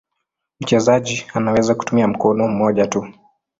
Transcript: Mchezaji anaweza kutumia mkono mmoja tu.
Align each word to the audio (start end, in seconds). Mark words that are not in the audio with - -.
Mchezaji 0.59 1.25
anaweza 1.33 1.75
kutumia 1.75 2.07
mkono 2.07 2.47
mmoja 2.47 2.87
tu. 2.87 3.07